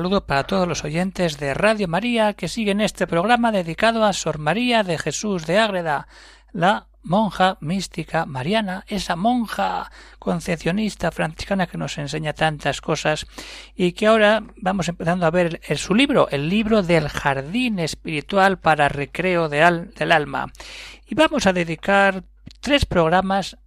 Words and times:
Saludo 0.00 0.24
para 0.24 0.44
todos 0.44 0.66
los 0.66 0.82
oyentes 0.82 1.36
de 1.38 1.52
Radio 1.52 1.86
María 1.86 2.32
que 2.32 2.48
siguen 2.48 2.80
este 2.80 3.06
programa 3.06 3.52
dedicado 3.52 4.02
a 4.02 4.14
Sor 4.14 4.38
María 4.38 4.82
de 4.82 4.96
Jesús 4.96 5.46
de 5.46 5.58
Ágreda, 5.58 6.08
la 6.52 6.86
monja 7.02 7.58
mística 7.60 8.24
mariana, 8.24 8.86
esa 8.88 9.14
monja 9.14 9.92
concepcionista 10.18 11.10
franciscana 11.10 11.66
que 11.66 11.76
nos 11.76 11.98
enseña 11.98 12.32
tantas 12.32 12.80
cosas 12.80 13.26
y 13.76 13.92
que 13.92 14.06
ahora 14.06 14.42
vamos 14.56 14.88
empezando 14.88 15.26
a 15.26 15.30
ver 15.30 15.60
su 15.76 15.94
libro, 15.94 16.30
el 16.30 16.48
libro 16.48 16.82
del 16.82 17.10
jardín 17.10 17.78
espiritual 17.78 18.58
para 18.58 18.88
recreo 18.88 19.50
del 19.50 20.12
alma. 20.12 20.50
Y 21.08 21.14
vamos 21.14 21.46
a 21.46 21.52
dedicar 21.52 22.24
tres 22.62 22.86
programas 22.86 23.58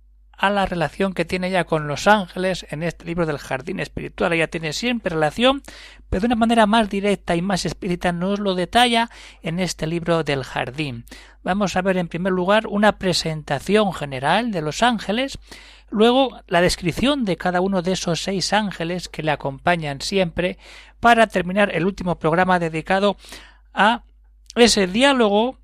a 0.43 0.49
la 0.49 0.65
relación 0.65 1.13
que 1.13 1.23
tiene 1.23 1.47
ella 1.47 1.63
con 1.63 1.87
los 1.87 2.05
ángeles 2.05 2.65
en 2.69 2.83
este 2.83 3.05
libro 3.05 3.25
del 3.25 3.37
jardín 3.37 3.79
espiritual. 3.79 4.33
Ella 4.33 4.49
tiene 4.49 4.73
siempre 4.73 5.13
relación, 5.13 5.63
pero 6.09 6.19
de 6.19 6.25
una 6.25 6.35
manera 6.35 6.65
más 6.65 6.89
directa 6.89 7.37
y 7.37 7.41
más 7.41 7.65
espírita 7.65 8.11
nos 8.11 8.39
lo 8.39 8.53
detalla 8.53 9.09
en 9.41 9.61
este 9.61 9.87
libro 9.87 10.25
del 10.25 10.43
jardín. 10.43 11.05
Vamos 11.43 11.77
a 11.77 11.81
ver 11.81 11.95
en 11.95 12.09
primer 12.09 12.33
lugar 12.33 12.67
una 12.67 12.97
presentación 12.97 13.93
general 13.93 14.51
de 14.51 14.61
los 14.61 14.83
ángeles, 14.83 15.39
luego 15.89 16.41
la 16.47 16.59
descripción 16.59 17.23
de 17.23 17.37
cada 17.37 17.61
uno 17.61 17.81
de 17.81 17.93
esos 17.93 18.21
seis 18.21 18.51
ángeles 18.51 19.07
que 19.07 19.23
le 19.23 19.31
acompañan 19.31 20.01
siempre, 20.01 20.57
para 20.99 21.27
terminar 21.27 21.73
el 21.73 21.85
último 21.85 22.19
programa 22.19 22.59
dedicado 22.59 23.15
a 23.73 24.03
ese 24.55 24.87
diálogo 24.87 25.62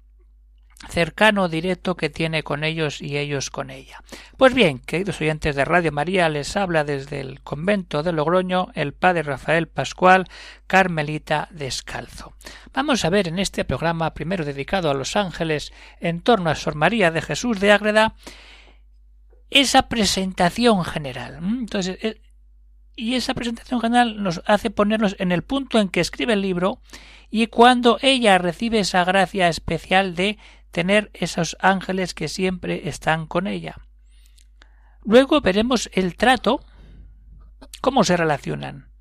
cercano 0.88 1.50
directo 1.50 1.96
que 1.96 2.10
tiene 2.10 2.44
con 2.44 2.64
ellos 2.64 3.02
y 3.02 3.18
ellos 3.18 3.50
con 3.50 3.70
ella. 3.70 4.02
Pues 4.38 4.54
bien, 4.54 4.80
queridos 4.80 5.20
oyentes 5.20 5.56
de 5.56 5.66
Radio 5.66 5.92
María, 5.92 6.30
les 6.30 6.56
habla 6.56 6.84
desde 6.84 7.20
el 7.20 7.42
convento 7.42 8.02
de 8.02 8.14
Logroño 8.14 8.70
el 8.76 8.94
padre 8.94 9.24
Rafael 9.24 9.68
Pascual, 9.68 10.28
Carmelita 10.68 11.50
Descalzo. 11.52 12.34
Vamos 12.74 13.04
a 13.04 13.10
ver 13.10 13.28
en 13.28 13.40
este 13.40 13.66
programa, 13.66 14.14
primero 14.14 14.46
dedicado 14.46 14.90
a 14.90 14.94
los 14.94 15.16
ángeles, 15.16 15.74
en 16.00 16.22
torno 16.22 16.50
a 16.50 16.56
Sor 16.56 16.76
María 16.76 17.12
de 17.12 17.22
Jesús 17.22 17.60
de 17.60 17.72
Ágreda, 17.72 18.16
esa 19.50 19.90
presentación 19.90 20.86
general. 20.86 21.40
Entonces, 21.42 21.98
eh, 22.02 22.22
y 22.96 23.16
esa 23.16 23.34
presentación 23.34 23.80
general 23.80 24.22
nos 24.22 24.42
hace 24.46 24.70
ponernos 24.70 25.16
en 25.20 25.32
el 25.32 25.44
punto 25.44 25.80
en 25.80 25.90
que 25.90 26.02
escribe 26.02 26.34
el 26.34 26.42
libro 26.42 26.82
y 27.30 27.48
cuando 27.48 27.98
ella 28.02 28.38
recibe 28.38 28.80
esa 28.80 29.06
gracia 29.06 29.48
especial 29.48 30.16
de 30.16 30.38
tener 30.72 31.10
esos 31.14 31.58
ángeles 31.60 32.14
que 32.14 32.28
siempre 32.28 32.88
están 32.90 33.28
con 33.28 33.48
ella. 33.48 33.76
Luego 35.04 35.42
veremos 35.42 35.90
el 35.94 36.16
trato, 36.16 36.64
cómo 37.82 38.04
se 38.04 38.18
relacionan. 38.18 38.92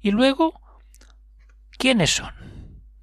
Y 0.00 0.10
luego, 0.10 0.60
¿quiénes 1.78 2.10
son? 2.10 2.32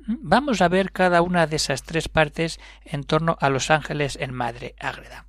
Vamos 0.06 0.62
a 0.62 0.68
ver 0.68 0.92
cada 0.92 1.22
una 1.22 1.48
de 1.48 1.56
esas 1.56 1.84
tres 1.84 2.08
partes 2.08 2.60
en 2.84 3.04
torno 3.04 3.38
a 3.40 3.50
los 3.50 3.72
ángeles 3.72 4.18
en 4.20 4.34
Madre 4.34 4.76
Ágreda. 4.80 5.26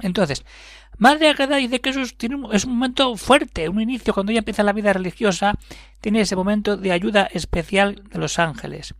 Entonces, 0.00 0.44
Madre 0.98 1.28
Ágreda 1.28 1.56
dice 1.56 1.80
que 1.80 1.90
eso 1.90 2.00
es 2.00 2.64
un 2.64 2.72
momento 2.72 3.16
fuerte, 3.16 3.68
un 3.68 3.80
inicio 3.80 4.14
cuando 4.14 4.32
ella 4.32 4.40
empieza 4.40 4.62
la 4.62 4.72
vida 4.72 4.92
religiosa, 4.92 5.54
tiene 6.00 6.20
ese 6.20 6.36
momento 6.36 6.76
de 6.76 6.92
ayuda 6.92 7.28
especial 7.32 8.02
de 8.10 8.18
los 8.18 8.38
ángeles 8.38 8.94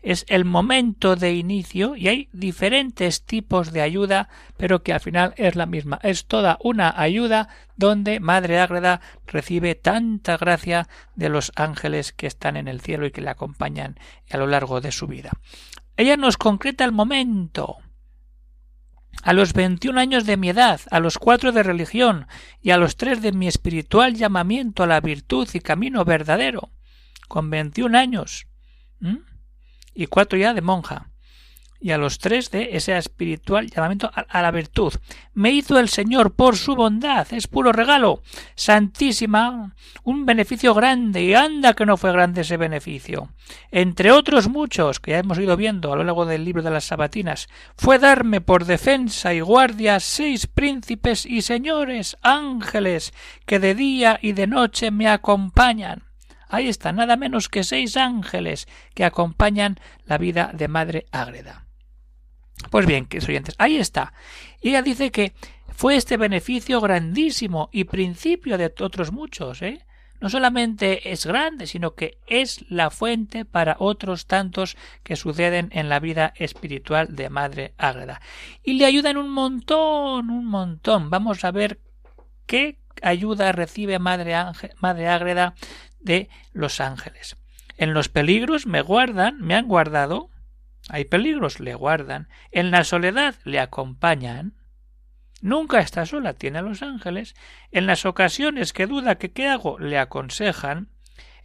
es 0.00 0.24
el 0.28 0.44
momento 0.44 1.16
de 1.16 1.34
inicio 1.34 1.96
y 1.96 2.08
hay 2.08 2.28
diferentes 2.32 3.24
tipos 3.24 3.72
de 3.72 3.82
ayuda, 3.82 4.28
pero 4.56 4.82
que 4.82 4.92
al 4.92 5.00
final 5.00 5.34
es 5.36 5.56
la 5.56 5.66
misma. 5.66 5.98
Es 6.02 6.26
toda 6.26 6.58
una 6.62 6.94
ayuda 7.00 7.48
donde 7.76 8.20
Madre 8.20 8.60
Ágreda 8.60 9.00
recibe 9.26 9.74
tanta 9.74 10.36
gracia 10.36 10.88
de 11.16 11.28
los 11.28 11.52
ángeles 11.56 12.12
que 12.12 12.26
están 12.26 12.56
en 12.56 12.68
el 12.68 12.80
cielo 12.80 13.06
y 13.06 13.10
que 13.10 13.20
le 13.20 13.30
acompañan 13.30 13.98
a 14.30 14.36
lo 14.36 14.46
largo 14.46 14.80
de 14.80 14.92
su 14.92 15.06
vida. 15.06 15.30
Ella 15.96 16.16
nos 16.16 16.36
concreta 16.36 16.84
el 16.84 16.92
momento. 16.92 17.76
A 19.24 19.32
los 19.32 19.52
veintiún 19.52 19.98
años 19.98 20.26
de 20.26 20.36
mi 20.36 20.50
edad, 20.50 20.80
a 20.92 21.00
los 21.00 21.18
cuatro 21.18 21.50
de 21.50 21.64
religión 21.64 22.28
y 22.62 22.70
a 22.70 22.76
los 22.76 22.96
tres 22.96 23.20
de 23.20 23.32
mi 23.32 23.48
espiritual 23.48 24.14
llamamiento 24.14 24.84
a 24.84 24.86
la 24.86 25.00
virtud 25.00 25.48
y 25.54 25.60
camino 25.60 26.04
verdadero. 26.04 26.70
Con 27.26 27.50
veintiún 27.50 27.96
años 27.96 28.46
y 29.98 30.06
cuatro 30.06 30.38
ya 30.38 30.54
de 30.54 30.60
monja, 30.60 31.08
y 31.80 31.90
a 31.90 31.98
los 31.98 32.18
tres 32.18 32.52
de 32.52 32.76
ese 32.76 32.96
espiritual 32.96 33.68
llamamiento 33.68 34.08
a, 34.14 34.42
la 34.42 34.52
virtud. 34.52 34.94
Me 35.34 35.50
hizo 35.50 35.76
el 35.76 35.88
Señor 35.88 36.34
por 36.34 36.56
su 36.56 36.76
bondad, 36.76 37.26
es 37.32 37.48
puro 37.48 37.72
regalo, 37.72 38.22
santísima, 38.54 39.74
un 40.04 40.24
beneficio 40.24 40.72
grande, 40.72 41.24
y 41.24 41.34
anda 41.34 41.74
que 41.74 41.84
no 41.84 41.96
fue 41.96 42.12
grande 42.12 42.42
ese 42.42 42.56
beneficio. 42.56 43.30
Entre 43.72 44.12
otros 44.12 44.48
muchos, 44.48 45.00
que 45.00 45.10
ya 45.10 45.18
hemos 45.18 45.40
ido 45.40 45.56
viendo 45.56 45.92
a 45.92 45.96
lo 45.96 46.04
largo 46.04 46.26
del 46.26 46.44
libro 46.44 46.62
de 46.62 46.70
las 46.70 46.84
sabatinas, 46.84 47.48
fue 47.76 47.98
darme 47.98 48.40
por 48.40 48.66
defensa 48.66 49.34
y 49.34 49.40
guardia 49.40 49.98
seis 49.98 50.46
príncipes 50.46 51.26
y 51.26 51.42
señores 51.42 52.16
ángeles 52.22 53.12
que 53.46 53.58
de 53.58 53.74
día 53.74 54.20
y 54.22 54.30
de 54.30 54.46
noche 54.46 54.92
me 54.92 55.08
acompañan 55.08 56.07
Ahí 56.48 56.68
está, 56.68 56.92
nada 56.92 57.16
menos 57.16 57.48
que 57.48 57.64
seis 57.64 57.96
ángeles 57.96 58.66
que 58.94 59.04
acompañan 59.04 59.78
la 60.04 60.18
vida 60.18 60.50
de 60.54 60.68
Madre 60.68 61.06
Ágreda. 61.12 61.66
Pues 62.70 62.86
bien, 62.86 63.06
que 63.06 63.18
oyentes, 63.18 63.54
ahí 63.58 63.76
está. 63.76 64.12
Y 64.60 64.70
ella 64.70 64.82
dice 64.82 65.10
que 65.10 65.32
fue 65.68 65.96
este 65.96 66.16
beneficio 66.16 66.80
grandísimo 66.80 67.68
y 67.72 67.84
principio 67.84 68.58
de 68.58 68.66
otros 68.80 69.12
muchos, 69.12 69.62
¿eh? 69.62 69.84
No 70.20 70.28
solamente 70.28 71.12
es 71.12 71.26
grande, 71.26 71.68
sino 71.68 71.94
que 71.94 72.18
es 72.26 72.64
la 72.68 72.90
fuente 72.90 73.44
para 73.44 73.76
otros 73.78 74.26
tantos 74.26 74.76
que 75.04 75.14
suceden 75.14 75.68
en 75.72 75.88
la 75.88 76.00
vida 76.00 76.32
espiritual 76.36 77.14
de 77.14 77.30
Madre 77.30 77.74
Ágreda. 77.78 78.20
Y 78.64 78.72
le 78.72 78.86
ayudan 78.86 79.16
un 79.16 79.30
montón, 79.30 80.30
un 80.30 80.46
montón. 80.46 81.08
Vamos 81.08 81.44
a 81.44 81.52
ver 81.52 81.78
qué 82.46 82.78
ayuda 83.00 83.52
recibe 83.52 84.00
Madre, 84.00 84.34
Madre 84.80 85.06
Ágreda 85.06 85.54
de 86.00 86.28
los 86.52 86.80
ángeles. 86.80 87.36
En 87.76 87.94
los 87.94 88.08
peligros 88.08 88.66
me 88.66 88.82
guardan, 88.82 89.40
me 89.40 89.54
han 89.54 89.66
guardado. 89.66 90.30
Hay 90.88 91.04
peligros, 91.04 91.60
le 91.60 91.74
guardan. 91.74 92.28
En 92.50 92.70
la 92.70 92.84
soledad 92.84 93.36
le 93.44 93.60
acompañan. 93.60 94.54
Nunca 95.40 95.78
está 95.78 96.04
sola, 96.04 96.34
tiene 96.34 96.58
a 96.58 96.62
los 96.62 96.82
ángeles. 96.82 97.36
En 97.70 97.86
las 97.86 98.04
ocasiones 98.04 98.72
que 98.72 98.86
duda 98.86 99.16
que 99.16 99.30
qué 99.30 99.48
hago, 99.48 99.78
le 99.78 99.98
aconsejan. 99.98 100.88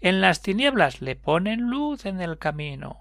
En 0.02 0.22
las 0.22 0.42
tinieblas 0.42 1.02
le 1.02 1.16
ponen 1.16 1.70
luz 1.70 2.06
en 2.06 2.20
el 2.20 2.40
camino. 2.40 3.00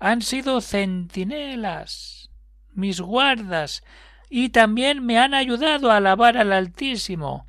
Han 0.00 0.22
sido 0.22 0.60
centinelas, 0.60 2.30
mis 2.72 3.00
guardas, 3.00 3.84
y 4.30 4.48
también 4.48 5.04
me 5.04 5.18
han 5.18 5.34
ayudado 5.34 5.92
a 5.92 5.98
alabar 5.98 6.38
al 6.38 6.52
Altísimo 6.52 7.46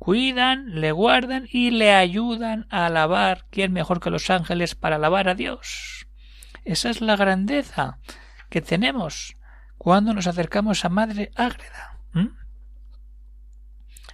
cuidan, 0.00 0.80
le 0.80 0.92
guardan 0.92 1.46
y 1.52 1.70
le 1.70 1.92
ayudan 1.92 2.66
a 2.70 2.86
alabar. 2.86 3.46
¿Quién 3.50 3.72
mejor 3.72 4.00
que 4.00 4.10
los 4.10 4.30
ángeles 4.30 4.74
para 4.74 4.96
alabar 4.96 5.28
a 5.28 5.34
Dios? 5.34 6.08
Esa 6.64 6.88
es 6.88 7.02
la 7.02 7.16
grandeza 7.16 7.98
que 8.48 8.62
tenemos 8.62 9.36
cuando 9.76 10.14
nos 10.14 10.26
acercamos 10.26 10.84
a 10.84 10.88
Madre 10.88 11.30
Ágreda. 11.36 11.98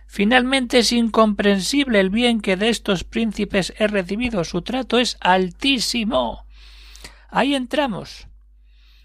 Finalmente 0.09 0.79
es 0.79 0.93
incomprensible 0.93 2.01
el 2.01 2.11
bien 2.11 2.41
que 2.41 2.57
de 2.57 2.69
estos 2.69 3.05
príncipes 3.05 3.73
he 3.79 3.87
recibido. 3.87 4.45
Su 4.45 4.63
trato 4.63 4.99
es 4.99 5.17
altísimo. 5.21 6.47
Ahí 7.29 7.55
entramos. 7.55 8.27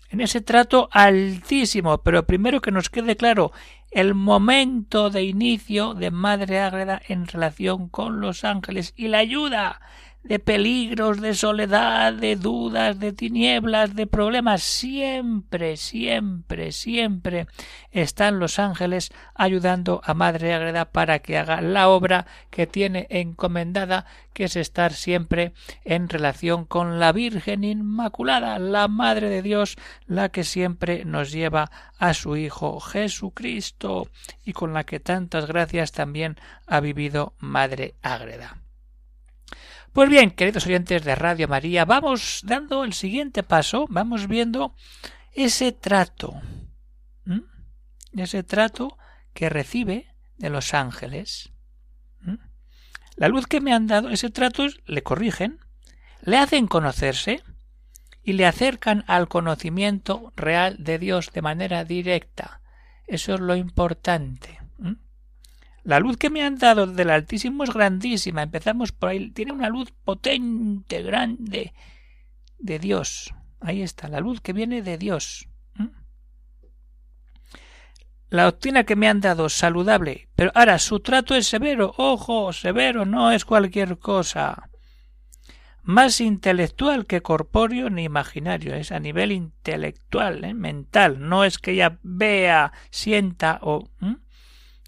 En 0.10 0.22
ese 0.22 0.42
trato 0.42 0.90
altísimo. 0.92 2.02
Pero 2.02 2.26
primero 2.26 2.62
que 2.62 2.72
nos 2.72 2.90
quede 2.90 3.18
claro, 3.18 3.52
el 3.92 4.16
momento 4.16 5.10
de 5.10 5.24
inicio 5.24 5.94
de 5.94 6.12
Madre 6.12 6.60
Ágreda 6.60 7.02
en 7.08 7.28
relación 7.28 7.90
con 7.90 8.22
los 8.22 8.46
ángeles 8.46 8.94
y 8.96 9.10
la 9.10 9.20
ayuda 9.20 9.82
de 10.24 10.40
peligros, 10.40 11.20
de 11.20 11.34
soledad, 11.34 12.14
de 12.14 12.36
dudas, 12.36 13.00
de 13.00 13.12
tinieblas, 13.12 13.96
de 13.96 14.06
problemas, 14.06 14.62
siempre, 14.62 15.78
siempre, 15.78 16.72
siempre 16.72 17.48
están 17.92 18.40
los 18.40 18.60
ángeles 18.60 19.12
ayudando 19.34 20.02
a 20.04 20.14
Madre 20.14 20.54
Agreda 20.54 20.86
para 20.86 21.20
que 21.20 21.38
haga 21.38 21.62
la 21.62 21.90
obra 21.90 22.28
que 22.50 22.68
tiene 22.68 23.08
encomendada, 23.10 24.06
que 24.34 24.46
es 24.46 24.56
estar 24.56 24.94
siempre 24.94 25.54
en 25.84 26.08
relación 26.08 26.66
con 26.66 27.00
la 27.00 27.12
Virgen 27.12 27.64
Inmaculada, 27.64 28.60
la 28.60 28.88
Madre 28.88 29.30
de 29.30 29.42
Dios, 29.42 29.76
la 30.06 30.30
que 30.30 30.44
siempre 30.44 31.04
nos 31.04 31.32
lleva 31.32 31.72
a 31.98 32.14
su 32.14 32.38
Hijo 32.38 32.80
Jesucristo 32.80 34.08
y 34.46 34.54
con 34.54 34.74
la 34.74 34.84
que 34.84 35.00
tantas 35.00 35.48
gracias 35.48 35.92
también 35.92 36.38
ha 36.68 36.80
vivido 36.80 37.34
Madre 37.40 37.96
Ágreda. 38.02 38.61
Pues 39.94 40.10
bien, 40.10 40.32
queridos 40.32 40.66
oyentes 40.68 41.04
de 41.04 41.16
Radio 41.16 41.50
María, 41.50 41.84
vamos 41.84 42.44
dando 42.46 42.86
el 42.86 42.94
siguiente 42.94 43.44
paso, 43.44 43.88
vamos 43.90 44.28
viendo 44.28 44.74
ese 45.34 45.74
trato, 45.74 46.42
ese 48.14 48.44
trato 48.44 48.98
que 49.34 49.50
recibe 49.50 50.08
de 50.38 50.50
los 50.50 50.74
ángeles. 50.74 51.52
La 53.18 53.28
luz 53.28 53.48
que 53.48 53.60
me 53.60 53.74
han 53.74 53.88
dado, 53.88 54.10
ese 54.10 54.30
trato 54.30 54.66
le 54.86 55.04
corrigen, 55.04 55.60
le 56.22 56.38
hacen 56.38 56.68
conocerse 56.68 57.44
y 58.24 58.32
le 58.34 58.46
acercan 58.46 59.04
al 59.08 59.28
conocimiento 59.28 60.32
real 60.38 60.78
de 60.80 61.00
Dios 61.00 61.34
de 61.34 61.42
manera 61.42 61.84
directa. 61.84 62.62
Eso 63.08 63.34
es 63.34 63.42
lo 63.42 63.58
importante. 63.58 64.62
La 65.84 66.00
luz 66.00 66.18
que 66.18 66.30
me 66.30 66.44
han 66.44 66.58
dado 66.58 66.86
del 66.88 67.10
Altísimo 67.10 67.64
es 67.64 67.74
grandísima. 67.74 68.44
Empezamos 68.44 68.92
por 68.92 69.10
ahí. 69.10 69.32
Tiene 69.32 69.52
una 69.52 69.70
luz 69.70 69.92
potente, 70.04 71.02
grande, 71.02 71.74
de 72.60 72.80
Dios. 72.80 73.34
Ahí 73.60 73.82
está, 73.82 74.08
la 74.08 74.20
luz 74.20 74.42
que 74.42 74.54
viene 74.54 74.82
de 74.82 74.98
Dios. 74.98 75.48
La 78.30 78.46
doctrina 78.46 78.86
que 78.86 78.96
me 78.96 79.10
han 79.10 79.20
dado 79.20 79.50
saludable, 79.50 80.30
pero 80.36 80.52
ahora 80.56 80.80
su 80.80 81.02
trato 81.02 81.36
es 81.36 81.48
severo. 81.48 81.94
Ojo, 81.98 82.54
severo, 82.54 83.06
no 83.06 83.30
es 83.30 83.44
cualquier 83.44 84.00
cosa. 84.00 84.70
Más 85.84 86.22
intelectual 86.22 87.06
que 87.06 87.22
corpóreo 87.22 87.90
ni 87.90 88.04
imaginario, 88.04 88.74
es 88.74 88.94
a 88.94 89.02
nivel 89.02 89.34
intelectual, 89.34 90.46
¿eh? 90.46 90.54
mental. 90.54 91.28
No 91.28 91.44
es 91.44 91.58
que 91.58 91.72
ella 91.72 92.00
vea, 92.04 92.72
sienta 92.90 93.60
o. 93.64 93.90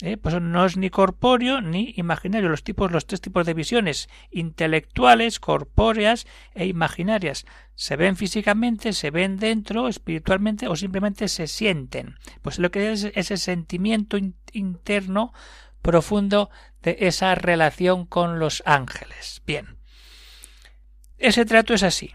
¿eh? 0.04 0.18
pues 0.18 0.40
no 0.40 0.66
es 0.66 0.76
ni 0.78 0.90
corpóreo 0.90 1.62
ni 1.62 1.94
imaginario. 1.96 2.50
Los 2.50 2.64
tipos, 2.64 2.92
los 2.92 3.08
tres 3.08 3.22
tipos 3.22 3.46
de 3.46 3.54
visiones, 3.54 4.10
intelectuales, 4.32 5.40
corpóreas 5.40 6.28
e 6.54 6.66
imaginarias, 6.66 7.46
se 7.74 7.96
ven 7.96 8.18
físicamente, 8.18 8.94
se 8.94 9.10
ven 9.12 9.38
dentro, 9.38 9.88
espiritualmente 9.88 10.68
o 10.68 10.76
simplemente 10.76 11.28
se 11.30 11.48
sienten. 11.48 12.16
Pues 12.42 12.60
lo 12.60 12.70
que 12.70 12.92
es 12.92 13.06
ese 13.16 13.38
sentimiento 13.38 14.18
interno 14.52 15.34
profundo 15.82 16.50
de 16.82 16.98
esa 17.00 17.34
relación 17.36 18.06
con 18.06 18.40
los 18.40 18.62
ángeles. 18.66 19.42
Bien. 19.48 19.78
Ese 21.18 21.46
trato 21.46 21.74
es 21.74 21.84
así 21.84 22.14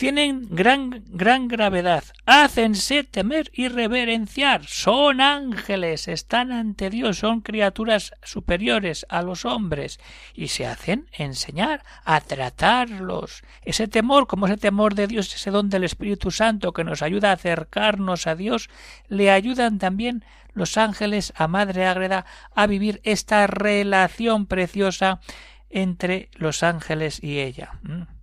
tienen 0.00 0.46
gran, 0.48 1.04
gran 1.08 1.46
gravedad, 1.46 2.02
hácense 2.24 3.04
temer 3.04 3.50
y 3.52 3.68
reverenciar, 3.68 4.64
son 4.64 5.20
ángeles, 5.20 6.08
están 6.08 6.52
ante 6.52 6.88
Dios, 6.88 7.18
son 7.18 7.42
criaturas 7.42 8.14
superiores 8.22 9.04
a 9.10 9.20
los 9.20 9.44
hombres, 9.44 10.00
y 10.32 10.48
se 10.48 10.66
hacen 10.66 11.06
enseñar 11.12 11.84
a 12.02 12.22
tratarlos. 12.22 13.42
Ese 13.60 13.88
temor, 13.88 14.26
como 14.26 14.46
ese 14.46 14.56
temor 14.56 14.94
de 14.94 15.06
Dios, 15.06 15.34
ese 15.34 15.50
don 15.50 15.68
del 15.68 15.84
Espíritu 15.84 16.30
Santo 16.30 16.72
que 16.72 16.82
nos 16.82 17.02
ayuda 17.02 17.28
a 17.28 17.34
acercarnos 17.34 18.26
a 18.26 18.34
Dios, 18.34 18.70
le 19.08 19.30
ayudan 19.30 19.78
también 19.78 20.24
los 20.54 20.78
ángeles 20.78 21.34
a 21.36 21.46
Madre 21.46 21.84
Ágreda 21.84 22.24
a 22.54 22.66
vivir 22.66 23.02
esta 23.04 23.46
relación 23.46 24.46
preciosa 24.46 25.20
entre 25.68 26.30
los 26.32 26.62
ángeles 26.62 27.22
y 27.22 27.40
ella. 27.40 27.72
¿Mm? 27.82 28.19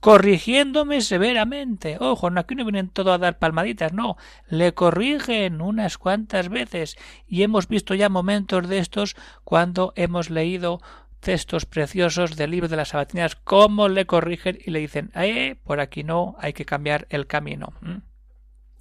Corrigiéndome 0.00 1.00
severamente. 1.00 1.96
Ojo, 2.00 2.30
no, 2.30 2.40
aquí 2.40 2.54
no 2.54 2.64
vienen 2.64 2.88
todo 2.88 3.12
a 3.12 3.18
dar 3.18 3.38
palmaditas, 3.38 3.92
no, 3.92 4.16
le 4.48 4.74
corrigen 4.74 5.60
unas 5.60 5.98
cuantas 5.98 6.48
veces 6.48 6.96
y 7.26 7.42
hemos 7.42 7.68
visto 7.68 7.94
ya 7.94 8.08
momentos 8.08 8.68
de 8.68 8.78
estos 8.78 9.16
cuando 9.44 9.92
hemos 9.96 10.30
leído 10.30 10.80
textos 11.20 11.66
preciosos 11.66 12.36
del 12.36 12.52
libro 12.52 12.68
de 12.68 12.76
las 12.76 12.90
sabatinas, 12.90 13.36
cómo 13.36 13.88
le 13.88 14.06
corrigen 14.06 14.58
y 14.64 14.70
le 14.70 14.80
dicen, 14.80 15.10
eh, 15.14 15.56
por 15.64 15.80
aquí 15.80 16.04
no, 16.04 16.36
hay 16.38 16.52
que 16.52 16.64
cambiar 16.64 17.06
el 17.10 17.26
camino. 17.26 17.72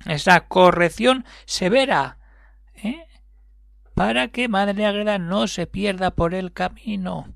Esa 0.06 0.48
corrección 0.48 1.26
severa, 1.46 2.20
¿eh? 2.76 3.06
para 3.96 4.28
que 4.28 4.48
Madre 4.48 4.86
Agreda 4.86 5.18
no 5.18 5.48
se 5.48 5.66
pierda 5.66 6.12
por 6.12 6.36
el 6.36 6.54
camino. 6.54 7.34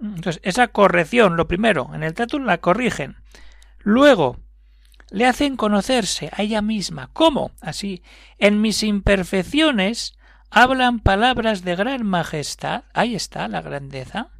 Entonces, 0.00 0.40
esa 0.42 0.68
corrección, 0.68 1.36
lo 1.36 1.48
primero, 1.48 1.90
en 1.94 2.02
el 2.02 2.14
trato 2.14 2.38
la 2.38 2.58
corrigen. 2.58 3.16
Luego, 3.78 4.38
le 5.10 5.26
hacen 5.26 5.56
conocerse 5.56 6.30
a 6.32 6.42
ella 6.42 6.62
misma. 6.62 7.10
¿Cómo? 7.12 7.52
Así, 7.60 8.02
en 8.38 8.60
mis 8.60 8.82
imperfecciones 8.82 10.16
hablan 10.50 11.00
palabras 11.00 11.64
de 11.64 11.76
gran 11.76 12.04
majestad. 12.04 12.84
Ahí 12.92 13.14
está 13.14 13.48
la 13.48 13.62
grandeza. 13.62 14.30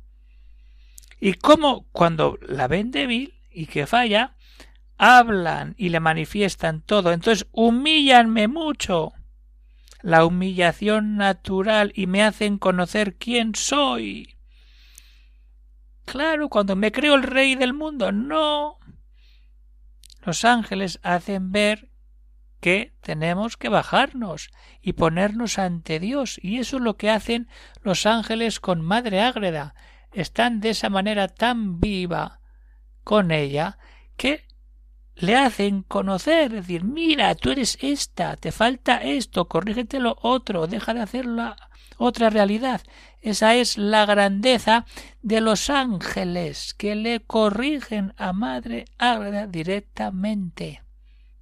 Y 1.21 1.35
cómo 1.35 1.87
cuando 1.93 2.39
la 2.43 2.69
ven 2.69 2.91
débil 2.91 3.35
y 3.51 3.67
que 3.67 3.87
falla, 3.87 4.37
hablan 4.99 5.75
y 5.79 5.89
le 5.89 6.01
manifiestan 6.01 6.83
todo. 6.83 7.13
Entonces, 7.13 7.47
humíllanme 7.53 8.49
mucho. 8.49 9.13
La 10.03 10.25
humillación 10.25 11.17
natural 11.17 11.93
y 11.95 12.07
me 12.07 12.23
hacen 12.23 12.59
conocer 12.59 13.17
quién 13.17 13.55
soy. 13.55 14.36
Claro, 16.07 16.49
cuando 16.49 16.77
me 16.77 16.93
creo 16.93 17.17
el 17.17 17.25
rey 17.25 17.57
del 17.57 17.75
mundo, 17.75 18.13
no. 18.13 18.79
Los 20.25 20.45
ángeles 20.45 21.01
hacen 21.03 21.53
ver 21.53 21.91
que 22.61 22.95
tenemos 23.01 23.57
que 23.57 23.69
bajarnos 23.69 24.51
y 24.81 24.95
ponernos 24.95 25.59
ante 25.59 25.99
Dios, 26.01 26.39
y 26.43 26.59
eso 26.59 26.77
es 26.77 26.83
lo 26.83 26.97
que 26.97 27.11
hacen 27.11 27.49
los 27.83 28.07
ángeles 28.07 28.61
con 28.61 28.81
Madre 28.81 29.21
Ágreda. 29.21 29.75
Están 30.13 30.61
de 30.61 30.71
esa 30.71 30.91
manera 30.91 31.29
tan 31.29 31.81
viva 31.81 32.41
con 33.03 33.33
ella 33.33 33.77
que 34.17 34.46
le 35.17 35.35
hacen 35.35 35.83
conocer, 35.83 36.53
decir, 36.53 36.85
mira, 36.85 37.35
tú 37.35 37.51
eres 37.51 37.79
esta, 37.81 38.37
te 38.37 38.53
falta 38.53 39.03
esto, 39.03 39.49
corrígete 39.49 39.99
lo 39.99 40.17
otro, 40.21 40.67
deja 40.67 40.93
de 40.93 41.01
hacerlo 41.01 41.57
otra 41.97 42.29
realidad. 42.31 42.83
Esa 43.23 43.55
es 43.55 43.79
la 43.79 44.05
grandeza 44.05 44.85
de 45.23 45.41
los 45.41 45.71
ángeles 45.71 46.75
que 46.75 46.95
le 46.95 47.21
corrigen 47.21 48.13
a 48.19 48.33
Madre 48.33 48.85
Ágreda 48.99 49.47
directamente. 49.47 50.83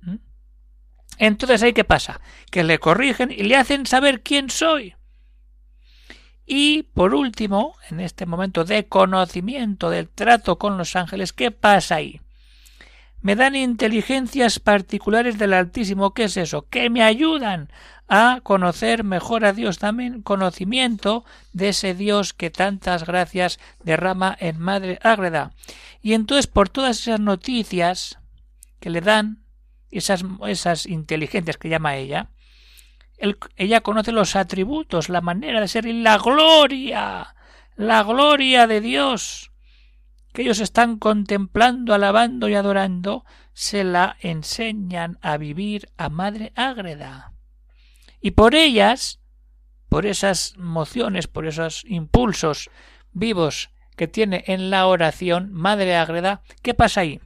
¿Mm? 0.02 0.16
Entonces 1.18 1.62
ahí 1.62 1.72
qué 1.72 1.84
pasa? 1.84 2.20
Que 2.50 2.62
le 2.62 2.78
corrigen 2.78 3.32
y 3.32 3.42
le 3.42 3.56
hacen 3.56 3.86
saber 3.86 4.22
quién 4.22 4.50
soy. 4.50 4.94
Y 6.46 6.84
por 6.84 7.14
último, 7.14 7.74
en 7.90 8.00
este 8.00 8.26
momento 8.26 8.64
de 8.64 8.86
conocimiento 8.86 9.90
del 9.90 10.08
trato 10.08 10.58
con 10.58 10.78
los 10.78 10.94
ángeles, 10.94 11.32
¿qué 11.32 11.50
pasa 11.50 11.96
ahí? 11.96 12.20
Me 13.24 13.36
dan 13.36 13.56
inteligencias 13.56 14.60
particulares 14.60 15.38
del 15.38 15.54
Altísimo. 15.54 16.12
¿Qué 16.12 16.24
es 16.24 16.36
eso? 16.36 16.68
Que 16.68 16.90
me 16.90 17.02
ayudan 17.02 17.70
a 18.06 18.40
conocer 18.42 19.02
mejor 19.02 19.46
a 19.46 19.54
Dios, 19.54 19.78
también 19.78 20.20
conocimiento 20.20 21.24
de 21.54 21.70
ese 21.70 21.94
Dios 21.94 22.34
que 22.34 22.50
tantas 22.50 23.06
gracias 23.06 23.58
derrama 23.82 24.36
en 24.38 24.60
Madre 24.60 24.98
Ágreda. 25.02 25.52
Y 26.02 26.12
entonces 26.12 26.46
por 26.46 26.68
todas 26.68 27.00
esas 27.00 27.18
noticias 27.18 28.18
que 28.78 28.90
le 28.90 29.00
dan, 29.00 29.42
esas, 29.90 30.22
esas 30.46 30.84
inteligencias 30.84 31.56
que 31.56 31.70
llama 31.70 31.96
ella, 31.96 32.28
ella 33.56 33.80
conoce 33.80 34.12
los 34.12 34.36
atributos, 34.36 35.08
la 35.08 35.22
manera 35.22 35.62
de 35.62 35.68
ser 35.68 35.86
y 35.86 35.94
la 35.94 36.18
gloria, 36.18 37.34
la 37.74 38.02
gloria 38.02 38.66
de 38.66 38.82
Dios 38.82 39.50
que 40.34 40.42
ellos 40.42 40.58
están 40.58 40.98
contemplando, 40.98 41.94
alabando 41.94 42.48
y 42.48 42.56
adorando, 42.56 43.24
se 43.52 43.84
la 43.84 44.16
enseñan 44.18 45.16
a 45.22 45.36
vivir 45.36 45.88
a 45.96 46.08
Madre 46.08 46.52
Ágreda. 46.56 47.32
Y 48.20 48.32
por 48.32 48.56
ellas, 48.56 49.20
por 49.88 50.06
esas 50.06 50.56
mociones, 50.58 51.28
por 51.28 51.46
esos 51.46 51.84
impulsos 51.86 52.68
vivos 53.12 53.70
que 53.94 54.08
tiene 54.08 54.42
en 54.48 54.70
la 54.70 54.88
oración 54.88 55.52
Madre 55.52 55.94
Ágreda, 55.94 56.42
¿qué 56.62 56.74
pasa 56.74 57.02
ahí? 57.02 57.20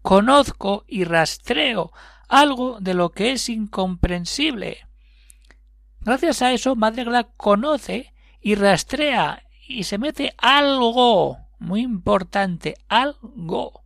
Conozco 0.00 0.84
y 0.86 1.02
rastreo 1.02 1.92
algo 2.28 2.78
de 2.78 2.94
lo 2.94 3.10
que 3.10 3.32
es 3.32 3.48
incomprensible. 3.48 4.86
Gracias 6.02 6.40
a 6.40 6.52
eso, 6.52 6.76
Madre 6.76 7.02
Ágreda 7.02 7.24
conoce 7.36 8.14
y 8.40 8.54
rastrea 8.54 9.42
y 9.66 9.82
se 9.82 9.98
mete 9.98 10.36
algo 10.38 11.45
muy 11.58 11.82
importante, 11.82 12.76
algo 12.88 13.82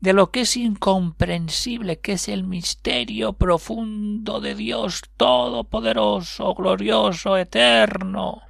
de 0.00 0.12
lo 0.14 0.30
que 0.30 0.42
es 0.42 0.56
incomprensible, 0.56 2.00
que 2.00 2.12
es 2.12 2.28
el 2.28 2.44
misterio 2.44 3.34
profundo 3.34 4.40
de 4.40 4.54
Dios 4.54 5.02
Todopoderoso, 5.16 6.54
glorioso, 6.54 7.36
eterno. 7.36 8.42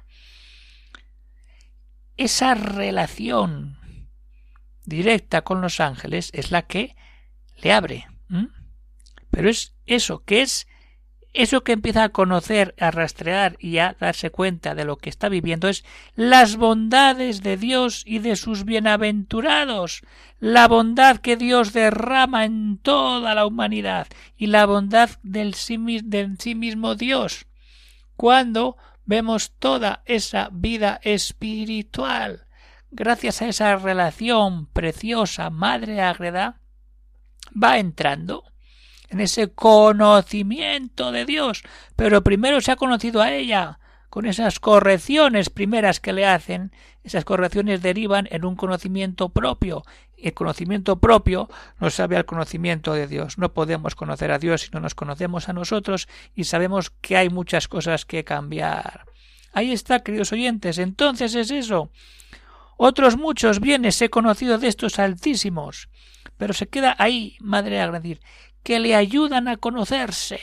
Esa 2.15 2.55
relación 2.55 3.77
directa 4.85 5.41
con 5.41 5.61
los 5.61 5.79
ángeles 5.79 6.29
es 6.33 6.51
la 6.51 6.61
que 6.63 6.95
le 7.57 7.73
abre. 7.73 8.07
Pero 9.29 9.49
es 9.49 9.75
eso, 9.85 10.23
que 10.23 10.41
es 10.41 10.67
eso 11.33 11.63
que 11.63 11.71
empieza 11.71 12.03
a 12.03 12.09
conocer, 12.09 12.75
a 12.79 12.91
rastrear 12.91 13.55
y 13.59 13.77
a 13.77 13.95
darse 13.99 14.31
cuenta 14.31 14.75
de 14.75 14.83
lo 14.83 14.97
que 14.97 15.09
está 15.09 15.29
viviendo 15.29 15.69
es 15.69 15.85
las 16.15 16.57
bondades 16.57 17.41
de 17.41 17.55
Dios 17.55 18.03
y 18.05 18.19
de 18.19 18.35
sus 18.35 18.65
bienaventurados, 18.65 20.01
la 20.39 20.67
bondad 20.67 21.17
que 21.17 21.37
Dios 21.37 21.71
derrama 21.71 22.43
en 22.43 22.77
toda 22.77 23.33
la 23.33 23.45
humanidad 23.45 24.07
y 24.35 24.47
la 24.47 24.65
bondad 24.65 25.09
del 25.23 25.53
sí, 25.53 25.77
del 26.03 26.37
sí 26.37 26.53
mismo 26.53 26.95
Dios. 26.95 27.45
Cuando 28.17 28.75
vemos 29.05 29.51
toda 29.57 30.03
esa 30.05 30.49
vida 30.51 30.99
espiritual, 31.03 32.45
gracias 32.91 33.41
a 33.41 33.47
esa 33.47 33.77
relación 33.77 34.65
preciosa 34.65 35.49
madre 35.49 36.01
ágreda, 36.01 36.59
va 37.51 37.77
entrando 37.79 38.50
en 39.11 39.19
ese 39.19 39.49
conocimiento 39.49 41.11
de 41.11 41.25
Dios, 41.25 41.63
pero 41.95 42.23
primero 42.23 42.61
se 42.61 42.71
ha 42.71 42.77
conocido 42.77 43.21
a 43.21 43.33
ella, 43.33 43.79
con 44.09 44.25
esas 44.25 44.59
correcciones 44.59 45.49
primeras 45.49 45.99
que 45.99 46.13
le 46.13 46.25
hacen, 46.25 46.71
esas 47.03 47.25
correcciones 47.25 47.81
derivan 47.81 48.27
en 48.31 48.45
un 48.45 48.55
conocimiento 48.55 49.29
propio. 49.29 49.83
El 50.17 50.33
conocimiento 50.33 50.99
propio 50.99 51.49
nos 51.79 51.95
sabe 51.95 52.15
al 52.15 52.25
conocimiento 52.25 52.93
de 52.93 53.07
Dios. 53.07 53.37
No 53.37 53.53
podemos 53.53 53.95
conocer 53.95 54.31
a 54.31 54.39
Dios 54.39 54.61
si 54.61 54.69
no 54.71 54.79
nos 54.79 54.95
conocemos 54.95 55.49
a 55.49 55.53
nosotros 55.53 56.07
y 56.35 56.43
sabemos 56.43 56.89
que 56.89 57.17
hay 57.17 57.29
muchas 57.29 57.67
cosas 57.67 58.05
que 58.05 58.23
cambiar. 58.23 59.05
Ahí 59.51 59.71
está, 59.71 60.03
queridos 60.03 60.31
oyentes. 60.31 60.77
Entonces 60.77 61.33
es 61.33 61.49
eso. 61.49 61.89
Otros 62.77 63.17
muchos 63.17 63.59
bienes 63.59 64.01
he 64.01 64.09
conocido 64.09 64.57
de 64.57 64.67
estos 64.67 64.99
altísimos. 64.99 65.89
Pero 66.37 66.53
se 66.53 66.67
queda 66.67 66.95
ahí, 66.99 67.35
madre 67.39 67.81
agradir 67.81 68.19
que 68.63 68.79
le 68.79 68.95
ayudan 68.95 69.47
a 69.47 69.57
conocerse, 69.57 70.39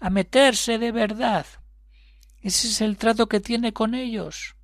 a 0.00 0.10
meterse 0.10 0.78
de 0.78 0.92
verdad. 0.92 1.46
Ese 2.40 2.68
es 2.68 2.80
el 2.80 2.96
trato 2.96 3.28
que 3.28 3.40
tiene 3.40 3.72
con 3.72 3.94
ellos. 3.94 4.56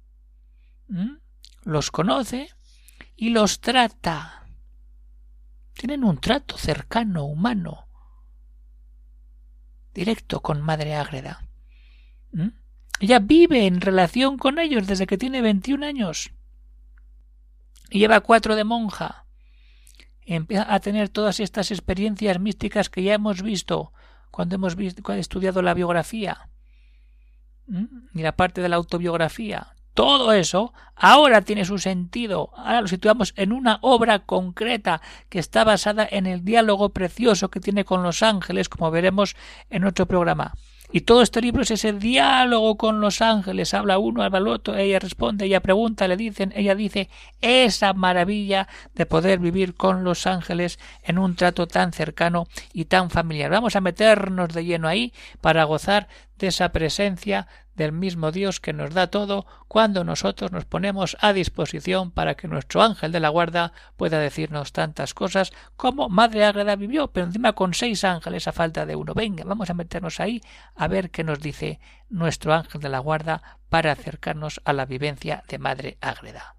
¿Mm? 0.88 1.16
Los 1.64 1.90
conoce 1.90 2.50
y 3.16 3.30
los 3.30 3.60
trata. 3.60 4.46
Tienen 5.72 6.04
un 6.04 6.20
trato 6.20 6.56
cercano, 6.56 7.24
humano, 7.24 7.88
directo 9.92 10.40
con 10.40 10.62
Madre 10.62 10.94
Ágreda. 10.94 11.48
¿Mm? 12.32 12.48
Ella 13.00 13.18
vive 13.18 13.66
en 13.66 13.80
relación 13.80 14.38
con 14.38 14.60
ellos 14.60 14.86
desde 14.86 15.06
que 15.06 15.18
tiene 15.18 15.42
veintiún 15.42 15.82
años. 15.82 16.30
Y 17.90 17.98
lleva 17.98 18.20
cuatro 18.20 18.54
de 18.54 18.64
monja 18.64 19.23
empieza 20.26 20.72
a 20.72 20.80
tener 20.80 21.08
todas 21.08 21.40
estas 21.40 21.70
experiencias 21.70 22.38
místicas 22.40 22.90
que 22.90 23.02
ya 23.02 23.14
hemos 23.14 23.42
visto 23.42 23.92
cuando 24.30 24.56
hemos 24.56 24.74
visto, 24.74 25.12
estudiado 25.12 25.62
la 25.62 25.74
biografía 25.74 26.48
y 28.12 28.20
la 28.20 28.34
parte 28.34 28.60
de 28.60 28.68
la 28.68 28.76
autobiografía. 28.76 29.74
Todo 29.94 30.32
eso 30.32 30.72
ahora 30.96 31.42
tiene 31.42 31.64
su 31.64 31.78
sentido. 31.78 32.50
Ahora 32.56 32.80
lo 32.80 32.88
situamos 32.88 33.32
en 33.36 33.52
una 33.52 33.78
obra 33.80 34.18
concreta 34.20 35.00
que 35.28 35.38
está 35.38 35.62
basada 35.62 36.06
en 36.10 36.26
el 36.26 36.44
diálogo 36.44 36.88
precioso 36.88 37.48
que 37.48 37.60
tiene 37.60 37.84
con 37.84 38.02
los 38.02 38.24
ángeles, 38.24 38.68
como 38.68 38.90
veremos 38.90 39.36
en 39.70 39.84
otro 39.84 40.06
programa. 40.06 40.54
Y 40.92 41.00
todo 41.00 41.22
este 41.22 41.40
libro 41.40 41.62
es 41.62 41.70
ese 41.72 41.92
diálogo 41.92 42.76
con 42.76 43.00
los 43.00 43.20
ángeles. 43.20 43.74
Habla 43.74 43.98
uno, 43.98 44.24
el 44.24 44.48
otro, 44.48 44.76
ella 44.76 44.98
responde, 45.00 45.46
ella 45.46 45.60
pregunta, 45.60 46.06
le 46.06 46.16
dicen, 46.16 46.52
ella 46.54 46.74
dice 46.74 47.08
esa 47.40 47.94
maravilla 47.94 48.68
de 48.94 49.06
poder 49.06 49.40
vivir 49.40 49.74
con 49.74 50.04
los 50.04 50.26
ángeles 50.26 50.78
en 51.02 51.18
un 51.18 51.34
trato 51.34 51.66
tan 51.66 51.92
cercano 51.92 52.46
y 52.72 52.84
tan 52.84 53.10
familiar. 53.10 53.50
Vamos 53.50 53.74
a 53.74 53.80
meternos 53.80 54.50
de 54.54 54.64
lleno 54.64 54.86
ahí 54.86 55.12
para 55.40 55.64
gozar 55.64 56.06
de 56.38 56.48
esa 56.48 56.70
presencia 56.70 57.48
del 57.74 57.92
mismo 57.92 58.32
Dios 58.32 58.60
que 58.60 58.72
nos 58.72 58.94
da 58.94 59.08
todo 59.08 59.46
cuando 59.68 60.04
nosotros 60.04 60.52
nos 60.52 60.64
ponemos 60.64 61.16
a 61.20 61.32
disposición 61.32 62.10
para 62.10 62.34
que 62.34 62.48
nuestro 62.48 62.82
ángel 62.82 63.12
de 63.12 63.20
la 63.20 63.28
guarda 63.28 63.72
pueda 63.96 64.18
decirnos 64.18 64.72
tantas 64.72 65.14
cosas 65.14 65.52
como 65.76 66.08
Madre 66.08 66.44
Ágreda 66.44 66.76
vivió, 66.76 67.08
pero 67.12 67.26
encima 67.26 67.52
con 67.52 67.74
seis 67.74 68.04
ángeles 68.04 68.48
a 68.48 68.52
falta 68.52 68.86
de 68.86 68.96
uno. 68.96 69.14
Venga, 69.14 69.44
vamos 69.44 69.70
a 69.70 69.74
meternos 69.74 70.20
ahí 70.20 70.40
a 70.74 70.88
ver 70.88 71.10
qué 71.10 71.24
nos 71.24 71.40
dice 71.40 71.80
nuestro 72.08 72.54
ángel 72.54 72.80
de 72.80 72.88
la 72.88 72.98
guarda 72.98 73.58
para 73.68 73.92
acercarnos 73.92 74.60
a 74.64 74.72
la 74.72 74.86
vivencia 74.86 75.42
de 75.48 75.58
Madre 75.58 75.98
Ágreda. 76.00 76.56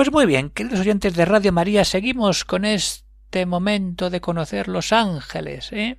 Pues 0.00 0.12
muy 0.12 0.24
bien, 0.24 0.48
queridos 0.48 0.80
oyentes 0.80 1.14
de 1.14 1.26
Radio 1.26 1.52
María, 1.52 1.84
seguimos 1.84 2.46
con 2.46 2.64
este 2.64 3.44
momento 3.44 4.08
de 4.08 4.22
conocer 4.22 4.66
los 4.66 4.94
ángeles. 4.94 5.70
¿eh? 5.72 5.98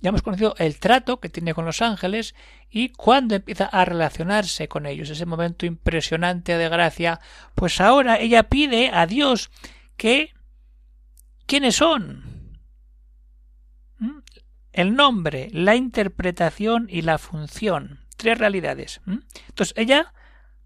Ya 0.00 0.08
hemos 0.08 0.22
conocido 0.22 0.54
el 0.56 0.78
trato 0.78 1.20
que 1.20 1.28
tiene 1.28 1.52
con 1.52 1.66
los 1.66 1.82
ángeles 1.82 2.34
y 2.70 2.88
cuando 2.88 3.34
empieza 3.34 3.66
a 3.66 3.84
relacionarse 3.84 4.68
con 4.68 4.86
ellos, 4.86 5.10
ese 5.10 5.26
momento 5.26 5.66
impresionante 5.66 6.56
de 6.56 6.70
gracia, 6.70 7.20
pues 7.54 7.78
ahora 7.82 8.18
ella 8.18 8.44
pide 8.44 8.88
a 8.88 9.06
Dios 9.06 9.50
que 9.98 10.32
¿quiénes 11.44 11.76
son? 11.76 12.56
¿Mm? 13.98 14.20
El 14.72 14.94
nombre, 14.94 15.50
la 15.52 15.76
interpretación 15.76 16.86
y 16.88 17.02
la 17.02 17.18
función. 17.18 18.00
Tres 18.16 18.38
realidades. 18.38 19.02
Entonces 19.06 19.74
ella, 19.76 20.14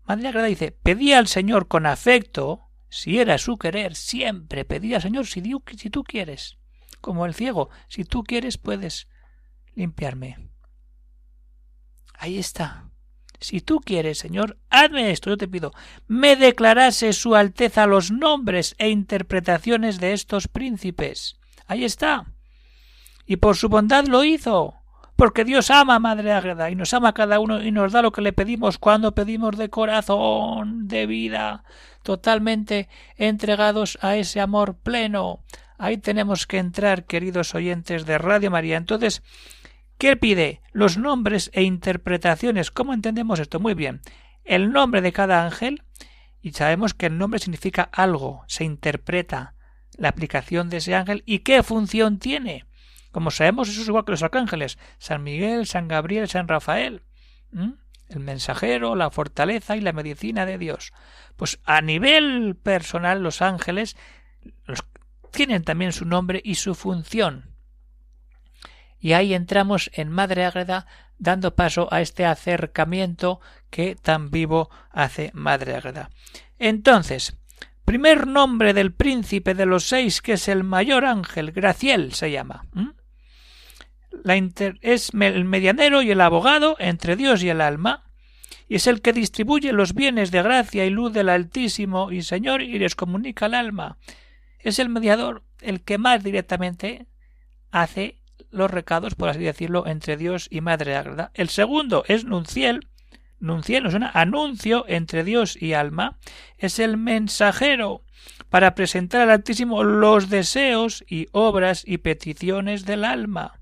Madre 0.05 0.29
Agrada, 0.29 0.47
dice, 0.47 0.71
pedía 0.71 1.19
al 1.19 1.27
Señor 1.27 1.67
con 1.67 1.85
afecto 1.85 2.66
si 2.89 3.19
era 3.19 3.39
su 3.39 3.59
querer, 3.59 3.95
siempre 3.95 4.65
pedía 4.65 5.01
Señor, 5.01 5.27
si, 5.27 5.43
si 5.77 5.91
tú 5.91 6.05
quieres, 6.05 6.59
como 7.01 7.27
el 7.27 7.35
ciego, 7.35 7.71
si 7.89 8.05
tú 8.05 8.25
quieres 8.25 8.59
puedes 8.59 9.09
limpiarme. 9.75 10.51
Ahí 12.15 12.39
está. 12.39 12.91
Si 13.41 13.61
tú 13.61 13.81
quieres, 13.81 14.19
Señor, 14.19 14.59
hazme 14.71 15.11
esto, 15.11 15.31
yo 15.31 15.37
te 15.37 15.49
pido, 15.49 15.73
me 16.07 16.37
declarase 16.37 17.13
su 17.13 17.35
Alteza 17.35 17.87
los 17.87 18.11
nombres 18.11 18.75
e 18.79 18.89
interpretaciones 18.89 20.01
de 20.01 20.15
estos 20.15 20.49
príncipes. 20.49 21.39
Ahí 21.67 21.85
está. 21.85 22.33
Y 23.27 23.37
por 23.37 23.57
su 23.57 23.69
bondad 23.69 24.07
lo 24.07 24.25
hizo, 24.25 24.75
porque 25.17 25.45
Dios 25.45 25.71
ama 25.71 25.97
a 25.97 25.99
Madre 25.99 26.33
Ágreda 26.33 26.71
y 26.71 26.75
nos 26.75 26.93
ama 26.93 27.09
a 27.09 27.15
cada 27.15 27.41
uno 27.41 27.63
y 27.63 27.73
nos 27.73 27.93
da 27.93 28.03
lo 28.03 28.13
que 28.13 28.21
le 28.21 28.35
pedimos 28.35 28.79
cuando 28.79 29.15
pedimos 29.15 29.57
de 29.57 29.71
corazón, 29.71 30.89
de 30.89 31.07
vida, 31.07 31.65
totalmente 32.03 32.89
entregados 33.17 33.99
a 34.03 34.17
ese 34.17 34.41
amor 34.41 34.77
pleno. 34.77 35.43
Ahí 35.79 35.97
tenemos 35.97 36.47
que 36.47 36.59
entrar, 36.59 37.05
queridos 37.05 37.55
oyentes 37.55 38.05
de 38.07 38.19
Radio 38.19 38.51
María. 38.51 38.77
Entonces, 38.77 39.23
¿qué 39.99 40.17
pide? 40.17 40.61
Los 40.73 40.99
nombres 40.99 41.51
e 41.55 41.63
interpretaciones. 41.63 42.71
¿Cómo 42.71 42.93
entendemos 42.93 43.41
esto? 43.41 43.59
Muy 43.59 43.75
bien. 43.75 44.01
El 44.45 44.71
nombre 44.71 45.01
de 45.01 45.13
cada 45.13 45.45
ángel, 45.45 45.83
y 46.41 46.53
sabemos 46.53 46.95
que 46.95 47.07
el 47.07 47.19
nombre 47.19 47.41
significa 47.41 47.83
algo, 47.93 48.45
se 48.47 48.65
interpreta 48.65 49.55
la 49.97 50.09
aplicación 50.09 50.69
de 50.69 50.77
ese 50.77 50.95
ángel 50.95 51.23
y 51.27 51.41
qué 51.41 51.63
función 51.63 52.19
tiene. 52.19 52.67
Como 53.17 53.31
sabemos, 53.31 53.71
eso 53.71 53.81
es 53.81 53.89
igual 53.89 54.05
que 54.05 54.11
los 54.11 54.23
arcángeles, 54.23 54.77
San 54.99 55.23
Miguel, 55.23 55.67
San 55.67 55.89
Gabriel, 55.89 56.29
San 56.29 56.49
Rafael. 56.49 57.01
El 58.11 58.21
mensajero, 58.21 58.95
la 58.95 59.11
fortaleza 59.11 59.75
y 59.75 59.81
la 59.81 59.95
medicina 59.95 60.45
de 60.45 60.59
Dios. 60.59 60.93
Pues 61.35 61.59
a 61.65 61.81
nivel 61.81 62.57
personal, 62.57 63.23
los 63.23 63.41
ángeles 63.41 63.97
tienen 65.31 65.65
también 65.65 65.95
su 65.95 66.05
nombre 66.05 66.43
y 66.45 66.57
su 66.57 66.75
función. 66.75 67.55
Y 68.99 69.15
ahí 69.15 69.33
entramos 69.33 69.91
en 69.95 70.11
Madre 70.11 70.45
Ágreda 70.45 70.87
dando 71.17 71.55
paso 71.55 71.89
a 71.91 72.03
este 72.03 72.27
acercamiento 72.27 73.41
que 73.71 73.95
tan 73.97 74.31
vivo 74.31 74.69
hace 74.91 75.31
Madre 75.33 75.75
Ágreda. 75.75 76.11
Entonces, 76.59 77.39
primer 77.87 78.27
nombre 78.27 78.75
del 78.75 78.93
príncipe 78.93 79.55
de 79.55 79.65
los 79.65 79.85
seis, 79.85 80.21
que 80.21 80.35
es 80.35 80.49
el 80.49 80.65
mayor 80.65 81.07
ángel, 81.07 81.53
Graciel 81.53 82.13
se 82.13 82.31
llama. 82.31 82.67
Es 84.81 85.11
el 85.15 85.45
medianero 85.45 86.03
y 86.03 86.11
el 86.11 86.21
abogado 86.21 86.77
entre 86.81 87.15
Dios 87.15 87.45
y 87.45 87.49
el 87.49 87.61
alma, 87.61 88.03
y 88.69 88.75
es 88.75 88.89
el 88.89 89.01
que 89.01 89.13
distribuye 89.13 89.73
los 89.73 89.95
bienes 89.95 90.33
de 90.33 90.43
gracia 90.43 90.85
y 90.85 90.91
luz 90.91 91.13
del 91.13 91.29
Altísimo 91.29 92.11
y 92.11 92.23
Señor 92.23 92.61
y 92.61 92.77
les 92.79 92.97
comunica 92.97 93.47
al 93.47 93.55
alma. 93.55 93.99
Es 94.59 94.81
el 94.81 94.89
mediador, 94.89 95.45
el 95.61 95.83
que 95.83 95.99
más 95.99 96.25
directamente 96.25 97.07
hace 97.71 98.19
los 98.51 98.69
recados, 98.69 99.15
por 99.15 99.29
así 99.29 99.41
decirlo, 99.41 99.87
entre 99.87 100.17
Dios 100.17 100.49
y 100.51 100.61
Madre 100.61 100.97
Ágreda. 100.97 101.31
El 101.35 101.49
segundo 101.49 102.03
es 102.09 102.25
Nunciel, 102.25 102.89
Nunciel 103.39 103.85
nos 103.85 103.93
suena 103.93 104.11
anuncio 104.13 104.87
entre 104.89 105.23
Dios 105.23 105.61
y 105.61 105.75
alma, 105.75 106.19
es 106.59 106.81
el 106.81 106.97
mensajero 106.97 108.03
para 108.51 108.75
presentar 108.75 109.21
al 109.21 109.31
Altísimo 109.31 109.85
los 109.85 110.31
deseos 110.31 111.05
y 111.07 111.29
obras 111.31 111.85
y 111.87 111.99
peticiones 111.99 112.87
del 112.87 113.05
alma. 113.05 113.61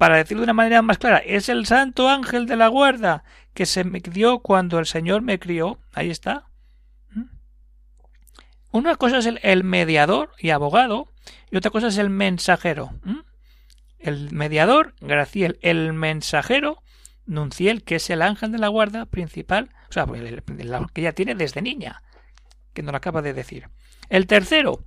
Para 0.00 0.16
decirlo 0.16 0.40
de 0.40 0.44
una 0.44 0.54
manera 0.54 0.80
más 0.80 0.96
clara, 0.96 1.18
es 1.18 1.50
el 1.50 1.66
santo 1.66 2.08
ángel 2.08 2.46
de 2.46 2.56
la 2.56 2.68
guarda 2.68 3.22
que 3.52 3.66
se 3.66 3.84
me 3.84 4.00
dio 4.00 4.38
cuando 4.38 4.78
el 4.78 4.86
Señor 4.86 5.20
me 5.20 5.38
crió. 5.38 5.78
Ahí 5.92 6.08
está. 6.08 6.46
¿Mm? 7.10 7.24
Una 8.70 8.96
cosa 8.96 9.18
es 9.18 9.28
el, 9.42 9.62
mediador 9.62 10.30
y 10.38 10.50
abogado, 10.50 11.12
y 11.50 11.58
otra 11.58 11.70
cosa 11.70 11.88
es 11.88 11.98
el 11.98 12.08
mensajero. 12.08 12.92
¿Mm? 13.02 13.18
El 13.98 14.32
mediador, 14.32 14.94
Graciel, 15.02 15.58
el 15.60 15.92
mensajero, 15.92 16.82
Nunciel, 17.26 17.84
que 17.84 17.96
es 17.96 18.08
el 18.08 18.22
ángel 18.22 18.52
de 18.52 18.58
la 18.58 18.68
guarda 18.68 19.04
principal, 19.04 19.68
o 19.90 19.92
sea, 19.92 20.04
el, 20.04 20.42
que 20.94 21.00
ella 21.02 21.12
tiene 21.12 21.34
desde 21.34 21.60
niña, 21.60 22.02
que 22.72 22.82
nos 22.82 22.92
lo 22.92 22.96
acaba 22.96 23.20
de 23.20 23.34
decir. 23.34 23.68
El 24.08 24.26
tercero, 24.26 24.82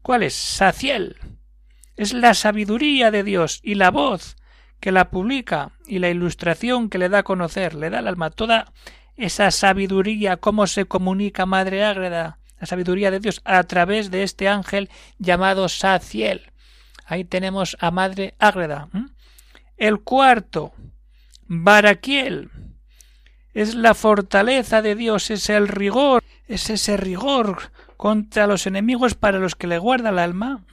¿cuál 0.00 0.22
es? 0.22 0.32
Saciel. 0.32 1.18
Es 1.96 2.12
la 2.12 2.34
sabiduría 2.34 3.10
de 3.10 3.22
Dios 3.22 3.60
y 3.62 3.74
la 3.74 3.90
voz 3.90 4.36
que 4.80 4.92
la 4.92 5.10
publica 5.10 5.72
y 5.86 5.98
la 5.98 6.10
ilustración 6.10 6.90
que 6.90 6.98
le 6.98 7.08
da 7.08 7.20
a 7.20 7.22
conocer, 7.22 7.74
le 7.74 7.88
da 7.88 8.00
al 8.00 8.08
alma 8.08 8.30
toda 8.30 8.72
esa 9.16 9.50
sabiduría, 9.50 10.36
cómo 10.36 10.66
se 10.66 10.86
comunica 10.86 11.46
Madre 11.46 11.84
Ágreda, 11.84 12.38
la 12.60 12.66
sabiduría 12.66 13.10
de 13.10 13.20
Dios, 13.20 13.40
a 13.44 13.62
través 13.62 14.10
de 14.10 14.24
este 14.24 14.48
ángel 14.48 14.90
llamado 15.18 15.68
Saciel. 15.68 16.52
Ahí 17.06 17.24
tenemos 17.24 17.76
a 17.80 17.90
Madre 17.90 18.34
Ágreda. 18.38 18.88
El 19.76 20.00
cuarto, 20.00 20.72
Baraquiel. 21.46 22.50
Es 23.52 23.74
la 23.76 23.94
fortaleza 23.94 24.82
de 24.82 24.96
Dios, 24.96 25.30
es 25.30 25.48
el 25.48 25.68
rigor, 25.68 26.24
es 26.48 26.70
ese 26.70 26.96
rigor 26.96 27.70
contra 27.96 28.48
los 28.48 28.66
enemigos 28.66 29.14
para 29.14 29.38
los 29.38 29.54
que 29.54 29.68
le 29.68 29.78
guarda 29.78 30.10
el 30.10 30.18
alma 30.18 30.64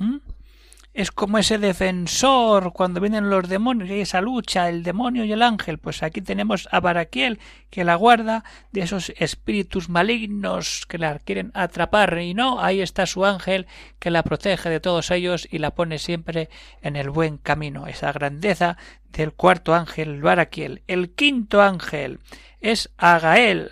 es 0.94 1.12
como 1.12 1.38
ese 1.38 1.58
defensor 1.58 2.74
cuando 2.74 3.00
vienen 3.00 3.30
los 3.30 3.48
demonios 3.48 3.90
y 3.90 4.02
esa 4.02 4.20
lucha, 4.20 4.68
el 4.68 4.84
demonio 4.84 5.24
y 5.24 5.32
el 5.32 5.42
ángel. 5.42 5.78
Pues 5.78 6.04
aquí 6.04 6.22
tenemos 6.22 6.68
a 6.72 6.82
Baraquiel 6.82 7.40
que 7.70 7.86
la 7.86 7.96
guarda 7.96 8.44
de 8.72 8.82
esos 8.82 9.14
espíritus 9.18 9.88
malignos 9.88 10.86
que 10.88 10.98
la 10.98 11.20
quieren 11.20 11.52
atrapar. 11.54 12.20
Y 12.20 12.34
no, 12.34 12.62
ahí 12.62 12.82
está 12.82 13.06
su 13.06 13.26
ángel 13.26 13.68
que 14.00 14.12
la 14.12 14.24
protege 14.24 14.70
de 14.70 14.82
todos 14.82 15.12
ellos 15.12 15.48
y 15.50 15.60
la 15.60 15.72
pone 15.72 15.98
siempre 15.98 16.50
en 16.82 16.98
el 16.98 17.10
buen 17.10 17.38
camino. 17.38 17.88
Esa 17.88 18.12
grandeza 18.12 18.78
del 19.14 19.32
cuarto 19.32 19.74
ángel, 19.74 20.22
Baraquiel. 20.22 20.84
El 20.88 21.12
quinto 21.12 21.62
ángel 21.62 22.20
es 22.60 22.90
Agael 22.98 23.72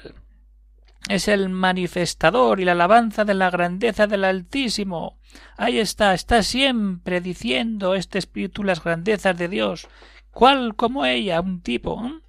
es 1.09 1.27
el 1.27 1.49
manifestador 1.49 2.59
y 2.59 2.65
la 2.65 2.73
alabanza 2.73 3.25
de 3.25 3.33
la 3.33 3.49
grandeza 3.49 4.05
del 4.05 4.23
Altísimo. 4.23 5.18
Ahí 5.57 5.79
está, 5.79 6.13
está 6.13 6.43
siempre 6.43 7.21
diciendo 7.21 7.95
este 7.95 8.19
espíritu 8.19 8.63
las 8.63 8.83
grandezas 8.83 9.37
de 9.37 9.47
Dios. 9.47 9.87
¿Cuál 10.31 10.75
como 10.75 11.05
ella? 11.05 11.41
Un 11.41 11.61
tipo. 11.61 12.21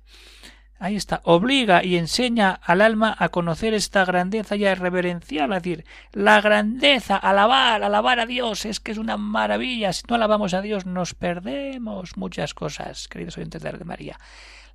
Ahí 0.82 0.96
está, 0.96 1.20
obliga 1.24 1.84
y 1.84 1.98
enseña 1.98 2.52
al 2.52 2.80
alma 2.80 3.14
a 3.18 3.28
conocer 3.28 3.74
esta 3.74 4.06
grandeza 4.06 4.56
y 4.56 4.64
a 4.64 4.74
reverenciarla, 4.74 5.58
es 5.58 5.62
decir, 5.62 5.84
la 6.12 6.40
grandeza, 6.40 7.18
alabar, 7.18 7.82
alabar 7.82 8.18
a 8.18 8.24
Dios, 8.24 8.64
es 8.64 8.80
que 8.80 8.92
es 8.92 8.96
una 8.96 9.18
maravilla. 9.18 9.92
Si 9.92 10.04
no 10.08 10.14
alabamos 10.14 10.54
a 10.54 10.62
Dios, 10.62 10.86
nos 10.86 11.12
perdemos 11.12 12.16
muchas 12.16 12.54
cosas, 12.54 13.08
queridos 13.08 13.36
oyentes 13.36 13.62
de 13.62 13.84
María. 13.84 14.18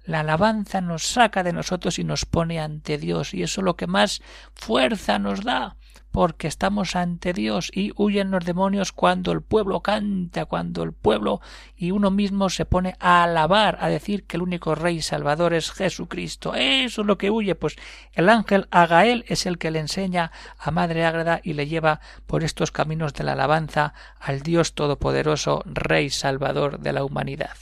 La 0.06 0.20
alabanza 0.20 0.80
nos 0.80 1.08
saca 1.08 1.42
de 1.42 1.54
nosotros 1.54 1.98
y 1.98 2.04
nos 2.04 2.26
pone 2.26 2.60
ante 2.60 3.00
Dios, 3.00 3.34
y 3.34 3.42
eso 3.42 3.62
es 3.62 3.66
lo 3.66 3.76
que 3.76 3.88
más 3.88 4.22
fuerza 4.54 5.18
nos 5.18 5.44
da, 5.44 5.76
porque 6.16 6.48
estamos 6.48 6.96
ante 6.96 7.34
Dios 7.34 7.70
y 7.74 7.92
huyen 7.98 8.32
los 8.32 8.46
demonios 8.46 8.94
cuando 8.94 9.34
el 9.34 9.42
pueblo 9.42 9.82
canta, 9.82 10.46
cuando 10.46 10.82
el 10.82 10.94
pueblo 10.94 11.42
y 11.76 11.92
uno 11.92 12.10
mismo 12.10 12.50
se 12.50 12.64
pone 12.64 12.96
a 13.02 13.24
alabar, 13.24 13.78
a 13.82 13.90
decir 13.90 14.24
que 14.24 14.38
el 14.38 14.44
único 14.44 14.76
Rey 14.76 15.02
Salvador 15.02 15.54
es 15.54 15.72
Jesucristo. 15.72 16.56
Eso 16.56 17.02
es 17.02 17.06
lo 17.06 17.18
que 17.18 17.32
huye, 17.32 17.56
pues 17.56 17.76
el 18.14 18.30
ángel 18.30 18.70
Agael 18.72 19.26
es 19.28 19.46
el 19.46 19.58
que 19.58 19.72
le 19.72 19.80
enseña 19.80 20.32
a 20.58 20.72
Madre 20.72 21.04
Ágreda 21.04 21.42
y 21.44 21.52
le 21.52 21.68
lleva 21.68 22.00
por 22.28 22.46
estos 22.46 22.72
caminos 22.72 23.14
de 23.14 23.26
la 23.26 23.34
alabanza 23.34 23.94
al 24.18 24.40
Dios 24.40 24.74
Todopoderoso, 24.74 25.64
Rey 25.66 26.10
Salvador 26.10 26.80
de 26.80 26.94
la 26.94 27.04
humanidad. 27.04 27.58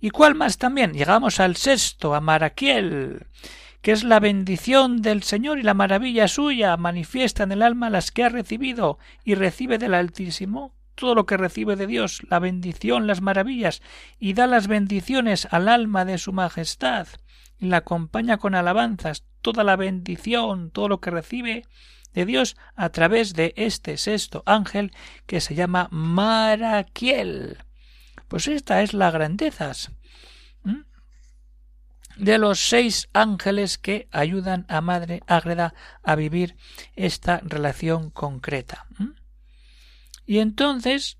¿Y 0.00 0.10
cuál 0.10 0.36
más 0.36 0.56
también? 0.56 0.92
Llegamos 0.92 1.40
al 1.40 1.56
sexto, 1.56 2.14
a 2.14 2.20
Maraquiel, 2.20 3.26
que 3.86 3.92
es 3.92 4.02
la 4.02 4.18
bendición 4.18 5.00
del 5.00 5.22
Señor 5.22 5.60
y 5.60 5.62
la 5.62 5.72
maravilla 5.72 6.26
suya, 6.26 6.76
manifiesta 6.76 7.44
en 7.44 7.52
el 7.52 7.62
alma 7.62 7.88
las 7.88 8.10
que 8.10 8.24
ha 8.24 8.28
recibido 8.28 8.98
y 9.22 9.36
recibe 9.36 9.78
del 9.78 9.94
Altísimo. 9.94 10.74
Todo 10.96 11.14
lo 11.14 11.24
que 11.24 11.36
recibe 11.36 11.76
de 11.76 11.86
Dios, 11.86 12.22
la 12.28 12.40
bendición, 12.40 13.06
las 13.06 13.20
maravillas, 13.20 13.82
y 14.18 14.32
da 14.32 14.48
las 14.48 14.66
bendiciones 14.66 15.46
al 15.52 15.68
alma 15.68 16.04
de 16.04 16.18
su 16.18 16.32
majestad, 16.32 17.06
y 17.60 17.66
la 17.66 17.76
acompaña 17.76 18.38
con 18.38 18.56
alabanzas, 18.56 19.24
toda 19.40 19.62
la 19.62 19.76
bendición, 19.76 20.72
todo 20.72 20.88
lo 20.88 21.00
que 21.00 21.12
recibe 21.12 21.62
de 22.12 22.26
Dios 22.26 22.56
a 22.74 22.88
través 22.88 23.34
de 23.34 23.54
este 23.56 23.98
sexto 23.98 24.42
ángel 24.46 24.90
que 25.26 25.40
se 25.40 25.54
llama 25.54 25.86
Maraquiel. 25.92 27.58
Pues 28.26 28.48
esta 28.48 28.82
es 28.82 28.94
la 28.94 29.12
grandeza 29.12 29.70
de 32.16 32.38
los 32.38 32.68
seis 32.68 33.08
ángeles 33.12 33.78
que 33.78 34.08
ayudan 34.10 34.66
a 34.68 34.80
Madre 34.80 35.22
Ágreda 35.26 35.74
a 36.02 36.14
vivir 36.14 36.56
esta 36.94 37.40
relación 37.44 38.10
concreta. 38.10 38.86
Y 40.26 40.38
entonces, 40.38 41.18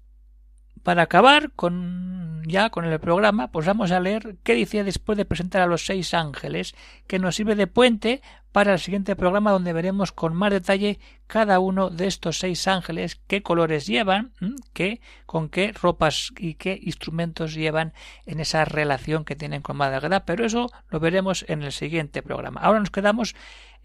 para 0.83 1.03
acabar 1.03 1.53
con 1.53 2.43
ya 2.47 2.71
con 2.71 2.85
el 2.85 3.01
programa, 3.01 3.51
pues 3.51 3.67
vamos 3.67 3.91
a 3.91 4.01
leer 4.01 4.37
qué 4.45 4.55
dice 4.55 4.85
después 4.85 5.19
de 5.19 5.25
presentar 5.25 5.63
a 5.63 5.67
los 5.67 5.85
seis 5.85 6.15
ángeles, 6.15 6.75
que 7.07 7.19
nos 7.19 7.35
sirve 7.35 7.57
de 7.57 7.67
puente 7.67 8.23
para 8.57 8.73
el 8.73 8.79
siguiente 8.79 9.17
programa 9.17 9.51
donde 9.51 9.75
veremos 9.75 10.13
con 10.13 10.35
más 10.35 10.51
detalle 10.51 10.99
cada 11.27 11.59
uno 11.59 11.91
de 11.91 12.07
estos 12.07 12.39
seis 12.39 12.67
ángeles, 12.69 13.21
qué 13.27 13.43
colores 13.43 13.87
llevan, 13.87 14.33
qué, 14.73 15.03
con 15.27 15.51
qué 15.51 15.73
ropas 15.73 16.33
y 16.39 16.55
qué 16.55 16.81
instrumentos 16.83 17.53
llevan 17.53 17.93
en 18.25 18.41
esa 18.41 18.65
relación 18.65 19.27
que 19.27 19.37
tienen 19.37 19.61
con 19.61 19.77
Madre 19.77 19.97
Agueda, 19.97 20.25
pero 20.25 20.47
eso 20.47 20.71
lo 20.89 21.01
veremos 21.01 21.45
en 21.49 21.65
el 21.65 21.71
siguiente 21.71 22.23
programa. 22.23 22.63
Ahora 22.63 22.81
nos 22.81 22.89
quedamos 22.89 23.35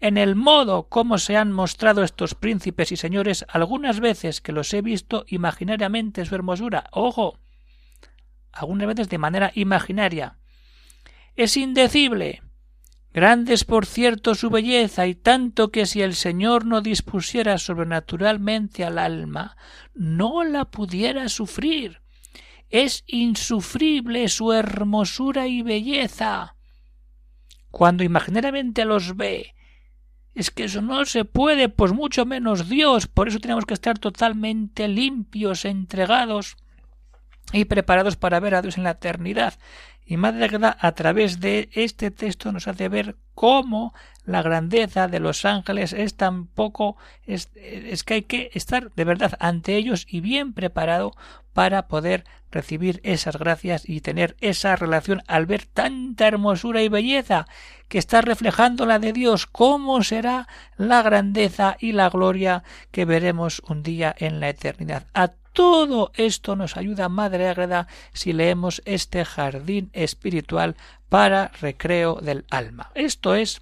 en 0.00 0.16
el 0.16 0.36
modo 0.36 0.84
como 0.88 1.18
se 1.18 1.36
han 1.36 1.52
mostrado 1.52 2.02
estos 2.02 2.34
príncipes 2.34 2.92
y 2.92 2.96
señores 2.96 3.44
algunas 3.50 4.00
veces 4.00 4.40
que 4.40 4.52
los 4.52 4.72
he 4.72 4.80
visto 4.80 5.26
imaginariamente 5.28 6.24
su 6.24 6.34
hermosura. 6.34 6.84
Ojo, 6.92 7.38
algunas 8.52 8.88
veces 8.88 9.10
de 9.10 9.18
manera 9.18 9.52
imaginaria. 9.54 10.38
Es 11.36 11.58
indecible. 11.58 12.40
Grande 13.12 13.52
es 13.52 13.64
por 13.64 13.84
cierto 13.84 14.34
su 14.34 14.48
belleza, 14.48 15.06
y 15.06 15.14
tanto 15.14 15.70
que 15.70 15.84
si 15.84 16.00
el 16.00 16.14
Señor 16.14 16.64
no 16.64 16.80
dispusiera 16.80 17.58
sobrenaturalmente 17.58 18.84
al 18.84 18.98
alma, 18.98 19.56
no 19.94 20.44
la 20.44 20.64
pudiera 20.64 21.28
sufrir. 21.28 22.00
Es 22.70 23.04
insufrible 23.06 24.28
su 24.28 24.52
hermosura 24.52 25.46
y 25.46 25.60
belleza. 25.60 26.56
Cuando 27.70 28.02
imaginariamente 28.02 28.86
los 28.86 29.14
ve, 29.14 29.54
es 30.34 30.50
que 30.50 30.64
eso 30.64 30.80
no 30.80 31.04
se 31.04 31.26
puede, 31.26 31.68
pues 31.68 31.92
mucho 31.92 32.24
menos 32.24 32.70
Dios. 32.70 33.06
Por 33.08 33.28
eso 33.28 33.38
tenemos 33.38 33.66
que 33.66 33.74
estar 33.74 33.98
totalmente 33.98 34.88
limpios, 34.88 35.66
entregados 35.66 36.56
y 37.52 37.66
preparados 37.66 38.16
para 38.16 38.40
ver 38.40 38.54
a 38.54 38.62
Dios 38.62 38.78
en 38.78 38.84
la 38.84 38.92
eternidad. 38.92 39.54
Y 40.04 40.16
Madre 40.16 40.44
Agueda, 40.44 40.76
a 40.80 40.92
través 40.92 41.40
de 41.40 41.70
este 41.72 42.10
texto, 42.10 42.52
nos 42.52 42.68
hace 42.68 42.88
ver 42.88 43.16
cómo 43.34 43.94
la 44.24 44.42
grandeza 44.42 45.08
de 45.08 45.20
los 45.20 45.44
ángeles 45.44 45.92
es 45.92 46.16
tan 46.16 46.46
poco, 46.46 46.96
es, 47.24 47.50
es, 47.54 48.04
que 48.04 48.14
hay 48.14 48.22
que 48.22 48.50
estar 48.54 48.92
de 48.92 49.04
verdad 49.04 49.36
ante 49.40 49.76
ellos 49.76 50.06
y 50.08 50.20
bien 50.20 50.52
preparado 50.52 51.12
para 51.52 51.88
poder 51.88 52.24
recibir 52.50 53.00
esas 53.04 53.36
gracias 53.36 53.88
y 53.88 54.00
tener 54.00 54.36
esa 54.40 54.76
relación 54.76 55.22
al 55.26 55.46
ver 55.46 55.66
tanta 55.66 56.26
hermosura 56.28 56.82
y 56.82 56.88
belleza 56.88 57.46
que 57.88 57.98
está 57.98 58.20
reflejando 58.20 58.86
la 58.86 58.98
de 58.98 59.12
Dios, 59.12 59.46
cómo 59.46 60.02
será 60.02 60.48
la 60.76 61.02
grandeza 61.02 61.76
y 61.78 61.92
la 61.92 62.10
gloria 62.10 62.62
que 62.90 63.04
veremos 63.04 63.62
un 63.68 63.82
día 63.82 64.14
en 64.18 64.40
la 64.40 64.48
eternidad. 64.48 65.06
Todo 65.52 66.12
esto 66.14 66.56
nos 66.56 66.76
ayuda 66.76 67.08
Madre 67.08 67.48
Ágreda 67.48 67.86
si 68.12 68.32
leemos 68.32 68.82
este 68.84 69.24
jardín 69.24 69.90
espiritual 69.92 70.76
para 71.08 71.48
recreo 71.60 72.20
del 72.22 72.46
alma. 72.50 72.90
Esto 72.94 73.34
es 73.34 73.60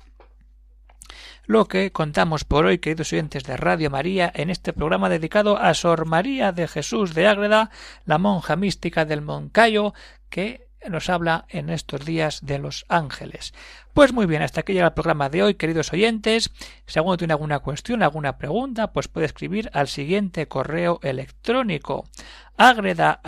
lo 1.47 1.67
que 1.67 1.91
contamos 1.91 2.45
por 2.45 2.67
hoy, 2.67 2.79
queridos 2.79 3.13
oyentes 3.13 3.43
de 3.43 3.57
Radio 3.57 3.91
María, 3.91 4.31
en 4.33 4.51
este 4.51 4.73
programa 4.73 5.09
dedicado 5.09 5.59
a 5.59 5.75
Sor 5.75 6.07
María 6.07 6.53
de 6.53 6.69
Jesús 6.69 7.13
de 7.13 7.27
Ágreda, 7.27 7.71
la 8.05 8.19
monja 8.19 8.55
mística 8.55 9.05
del 9.05 9.21
Moncayo, 9.21 9.93
que 10.29 10.70
nos 10.89 11.11
habla 11.11 11.45
en 11.49 11.69
estos 11.69 12.05
días 12.05 12.41
de 12.43 12.59
los 12.59 12.87
ángeles. 12.89 13.53
Pues 13.93 14.13
muy 14.13 14.27
bien, 14.27 14.43
hasta 14.43 14.61
aquí 14.61 14.73
llega 14.73 14.87
el 14.87 14.95
programa 14.95 15.29
de 15.29 15.43
hoy, 15.43 15.55
queridos 15.55 15.93
oyentes. 15.93 16.51
Si 16.87 16.99
alguno 16.99 17.17
tiene 17.17 17.35
alguna 17.35 17.59
cuestión, 17.59 18.03
alguna 18.03 18.39
pregunta, 18.39 18.93
pues 18.93 19.09
puede 19.09 19.27
escribir 19.27 19.71
al 19.75 19.89
siguiente 19.89 20.49
correo 20.49 21.01
electrónico 21.03 22.05
agreda 22.57 23.21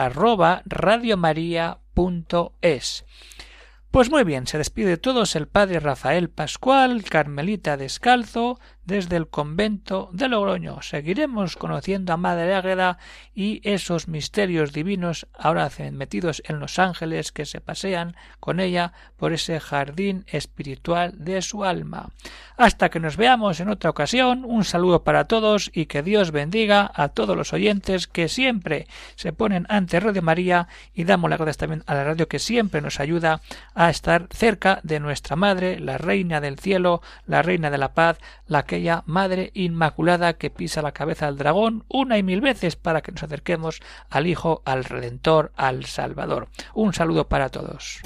Pues 3.91 4.11
muy 4.11 4.25
bien, 4.25 4.47
se 4.47 4.57
despide 4.57 4.89
de 4.89 4.97
todos 4.97 5.37
el 5.37 5.49
padre 5.49 5.79
Rafael 5.79 6.31
Pascual, 6.31 7.03
Carmelita 7.05 7.77
Descalzo, 7.77 8.59
desde 8.85 9.17
el 9.17 9.29
convento 9.29 10.11
de 10.13 10.29
Logroño. 10.29 10.83
Seguiremos 10.83 11.57
conociendo 11.57 12.13
a 12.13 12.17
Madre 12.17 12.55
Águeda 12.55 12.99
y 13.35 13.61
esos 13.69 14.09
misterios 14.09 14.73
divinos 14.73 15.27
ahora 15.35 15.71
metidos 15.93 16.43
en 16.47 16.59
los 16.59 16.79
ángeles 16.79 17.33
que 17.33 17.47
se 17.47 17.61
pasean 17.61 18.17
con 18.41 18.61
ella 18.61 18.93
por 19.17 19.33
ese 19.33 19.61
jardín 19.61 20.25
espiritual 20.27 21.25
de 21.25 21.43
su 21.43 21.65
alma. 21.65 22.11
Hasta 22.57 22.91
que 22.91 23.01
nos 23.01 23.17
veamos 23.17 23.61
en 23.61 23.69
otra 23.69 23.91
ocasión, 23.91 24.45
un 24.45 24.65
saludo 24.65 25.03
para 25.03 25.25
todos 25.25 25.71
y 25.73 25.87
que 25.87 26.03
Dios 26.03 26.31
bendiga 26.31 26.91
a 26.95 27.09
todos 27.09 27.37
los 27.37 27.53
oyentes 27.53 28.07
que 28.07 28.29
siempre 28.29 28.87
se 29.17 29.33
ponen 29.33 29.67
ante 29.69 30.01
Radio 30.01 30.23
María 30.23 30.69
y 30.95 31.05
damos 31.05 31.31
las 31.31 31.39
gracias 31.39 31.59
también 31.59 31.85
a 31.87 31.95
la 31.95 32.05
radio 32.05 32.29
que 32.29 32.39
siempre 32.39 32.81
nos 32.81 33.01
ayuda 33.01 33.41
a 33.75 33.91
estar 33.91 34.29
cerca 34.31 34.81
de 34.83 35.01
nuestra 35.01 35.37
Madre, 35.37 35.81
la 35.81 35.99
Reina 35.99 36.41
del 36.41 36.59
Cielo, 36.59 37.03
la 37.27 37.43
Reina 37.43 37.71
de 37.71 37.79
la 37.79 37.95
Paz, 37.95 38.19
la 38.47 38.65
aquella 38.73 39.03
Madre 39.05 39.51
Inmaculada 39.53 40.33
que 40.33 40.49
pisa 40.49 40.81
la 40.81 40.93
cabeza 40.93 41.27
al 41.27 41.37
dragón 41.37 41.85
una 41.89 42.17
y 42.17 42.23
mil 42.23 42.41
veces 42.41 42.75
para 42.75 43.03
que 43.03 43.13
nos 43.13 43.23
acerquemos 43.23 43.83
al 44.09 44.27
Hijo, 44.27 44.63
al 44.65 44.85
Redentor, 44.85 45.53
al 45.57 45.85
Salvador. 45.85 46.49
Un 46.73 46.95
saludo 46.95 47.29
para 47.29 47.51
todos. 47.51 48.01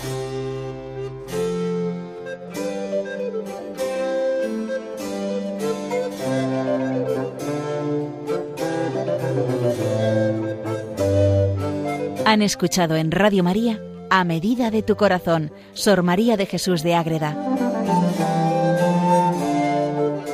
Han 12.24 12.42
escuchado 12.42 12.96
en 12.96 13.12
Radio 13.12 13.44
María 13.44 13.80
A 14.10 14.24
medida 14.24 14.72
de 14.72 14.82
tu 14.82 14.96
corazón, 14.96 15.52
Sor 15.74 16.02
María 16.02 16.36
de 16.36 16.46
Jesús 16.46 16.82
de 16.82 16.96
Ágreda 16.96 17.65